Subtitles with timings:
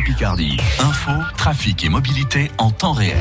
[0.00, 0.56] Picardie.
[0.80, 3.16] Info, trafic et mobilité en temps réel.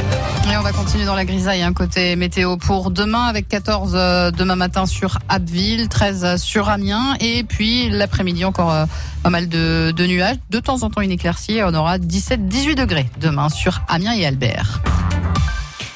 [0.57, 4.85] On va continuer dans la grisaille, côté météo pour demain avec 14 euh, demain matin
[4.85, 8.85] sur Abbeville, 13 sur Amiens et puis l'après-midi encore euh,
[9.23, 10.37] pas mal de, de nuages.
[10.49, 14.25] De temps en temps une éclaircie et on aura 17-18 degrés demain sur Amiens et
[14.25, 14.81] Albert.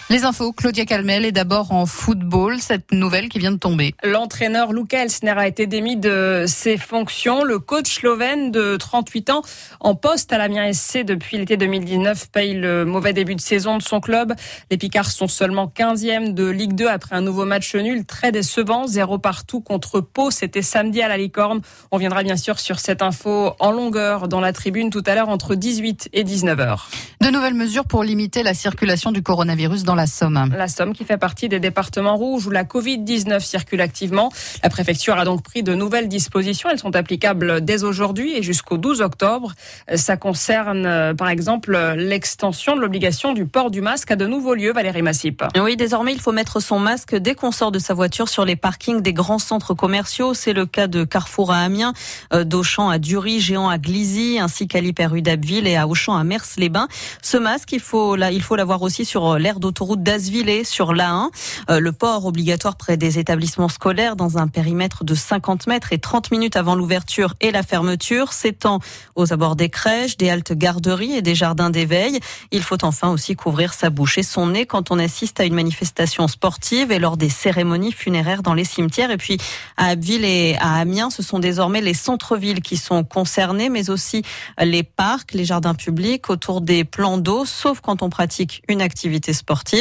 [0.09, 3.93] Les infos, Claudia Calmel est d'abord en football, cette nouvelle qui vient de tomber.
[4.05, 7.43] L'entraîneur Luca Elsner a été démis de ses fonctions.
[7.43, 9.41] Le coach slovène de 38 ans,
[9.81, 13.83] en poste à l'Amiens SC depuis l'été 2019, paye le mauvais début de saison de
[13.83, 14.33] son club.
[14.71, 18.87] Les Picards sont seulement 15e de Ligue 2 après un nouveau match nul très décevant,
[18.87, 20.31] zéro partout contre Pau.
[20.31, 21.59] C'était samedi à la Licorne.
[21.91, 25.27] On viendra bien sûr sur cette info en longueur dans la tribune tout à l'heure
[25.27, 26.77] entre 18 et 19 h
[27.19, 30.53] De nouvelles mesures pour limiter la circulation du coronavirus dans la Somme.
[30.55, 34.31] La Somme qui fait partie des départements rouges où la Covid-19 circule activement.
[34.63, 36.69] La préfecture a donc pris de nouvelles dispositions.
[36.69, 39.53] Elles sont applicables dès aujourd'hui et jusqu'au 12 octobre.
[39.95, 44.53] Ça concerne euh, par exemple l'extension de l'obligation du port du masque à de nouveaux
[44.53, 45.43] lieux, Valérie Massip.
[45.59, 48.55] Oui, désormais il faut mettre son masque dès qu'on sort de sa voiture sur les
[48.55, 50.35] parkings des grands centres commerciaux.
[50.35, 51.93] C'est le cas de Carrefour à Amiens,
[52.33, 56.23] euh, d'Auchan à Dury, Géant à Glizy, ainsi qu'à l'Hyper d'Abbeville et à Auchan à
[56.23, 56.87] Mers-les-Bains.
[57.23, 61.29] Ce masque, il faut l'avoir aussi sur l'aire d'autoroute route d'Asvillé sur l'A1.
[61.69, 65.97] Euh, le port obligatoire près des établissements scolaires dans un périmètre de 50 mètres et
[65.97, 68.79] 30 minutes avant l'ouverture et la fermeture s'étend
[69.15, 72.19] aux abords des crèches, des haltes garderies et des jardins d'éveil.
[72.51, 75.55] Il faut enfin aussi couvrir sa bouche et son nez quand on assiste à une
[75.55, 79.11] manifestation sportive et lors des cérémonies funéraires dans les cimetières.
[79.11, 79.37] Et puis
[79.77, 84.23] à Abbeville et à Amiens, ce sont désormais les centres-villes qui sont concernés, mais aussi
[84.61, 89.33] les parcs, les jardins publics autour des plans d'eau, sauf quand on pratique une activité
[89.33, 89.76] sportive.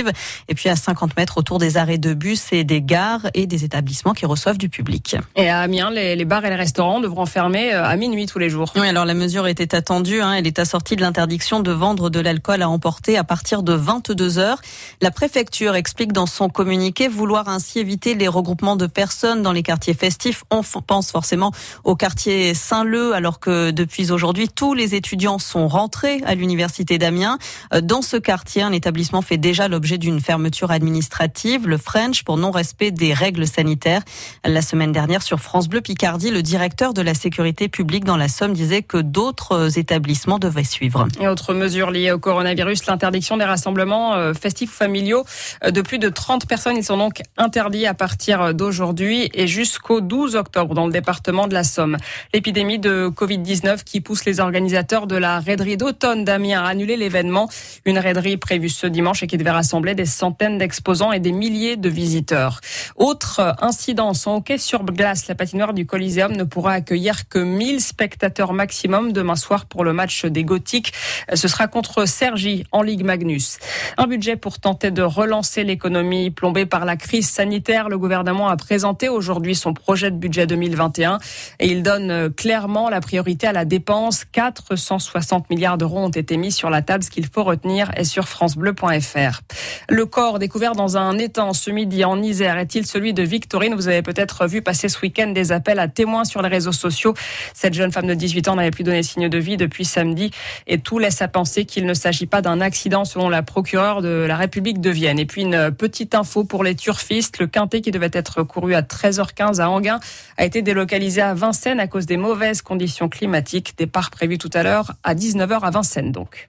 [0.48, 3.64] Et puis à 50 mètres autour des arrêts de bus et des gares et des
[3.64, 5.16] établissements qui reçoivent du public.
[5.36, 8.50] Et à Amiens, les, bars et les restaurants devront fermer euh, à minuit tous les
[8.50, 8.72] jours.
[8.77, 10.20] Oui, alors la mesure était attendue.
[10.20, 10.34] Hein.
[10.34, 14.38] Elle est assortie de l'interdiction de vendre de l'alcool à emporter à partir de 22
[14.38, 14.61] heures.
[15.00, 19.62] La préfecture explique dans son communiqué vouloir ainsi éviter les regroupements de personnes dans les
[19.62, 20.44] quartiers festifs.
[20.50, 21.53] On pense forcément
[21.84, 27.38] au quartier Saint-Leu, alors que depuis aujourd'hui, tous les étudiants sont rentrés à l'université d'Amiens.
[27.72, 32.36] Euh, dans ce quartier, un établissement fait déjà l'objet d'une fermeture administrative, le French, pour
[32.36, 34.02] non-respect des règles sanitaires.
[34.44, 38.26] La semaine dernière, sur France Bleu Picardie, le directeur de la sécurité publique dans la
[38.26, 41.06] Somme disait que d'autres établissements devaient suivre.
[41.20, 45.25] Et autre mesure liée au coronavirus, l'interdiction des rassemblements euh, festifs ou familiaux
[45.64, 46.76] euh, de plus de 30 personnes.
[46.76, 51.54] Ils sont donc interdits à partir d'aujourd'hui et jusqu'au 12 octobre dans le département de
[51.54, 51.96] la Somme.
[52.34, 57.48] L'épidémie de Covid-19 qui pousse les organisateurs de la raiderie d'automne d'Amiens à annuler l'événement.
[57.84, 61.76] Une raiderie prévue ce dimanche et qui devait rassembler des centaines d'exposants et des milliers
[61.76, 62.60] de visiteurs.
[62.97, 67.81] Autre incidence en hockey sur glace, la patinoire du Coliseum ne pourra accueillir que 1000
[67.81, 70.92] spectateurs maximum demain soir pour le match des Gothiques.
[71.32, 73.59] Ce sera contre Sergi en Ligue Magnus.
[73.97, 77.88] Un budget pour tenter de relancer l'économie plombée par la crise sanitaire.
[77.88, 81.19] Le gouvernement a présenté aujourd'hui son projet de budget 2021
[81.60, 84.25] et il donne clairement la priorité à la dépense.
[84.25, 87.04] 460 milliards d'euros ont été mis sur la table.
[87.04, 89.41] Ce qu'il faut retenir est sur francebleu.fr.
[89.88, 93.88] Le corps découvert dans un étang ce midi en Isère est-il celui de Victorine Vous
[93.88, 97.15] avez peut-être vu passer ce week-end des appels à témoins sur les réseaux sociaux.
[97.54, 100.31] Cette jeune femme de 18 ans n'avait plus donné signe de vie depuis samedi
[100.66, 104.25] et tout laisse à penser qu'il ne s'agit pas d'un accident selon la procureure de
[104.26, 105.19] la République de Vienne.
[105.19, 107.38] Et puis une petite info pour les turfistes.
[107.38, 110.00] Le quintet qui devait être couru à 13h15 à Anguin
[110.37, 113.75] a été délocalisé à Vincennes à cause des mauvaises conditions climatiques.
[113.78, 116.49] Départ prévu tout à l'heure à 19h à Vincennes donc.